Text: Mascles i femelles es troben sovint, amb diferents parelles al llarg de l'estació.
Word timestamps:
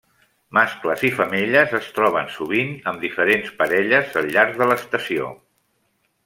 Mascles 0.57 1.03
i 1.09 1.11
femelles 1.17 1.75
es 1.79 1.89
troben 1.97 2.31
sovint, 2.37 2.73
amb 2.93 3.05
diferents 3.05 3.53
parelles 3.63 4.19
al 4.23 4.31
llarg 4.37 4.59
de 4.63 4.71
l'estació. 4.73 5.31